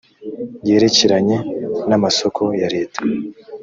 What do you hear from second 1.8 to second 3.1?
n amasoko ya leta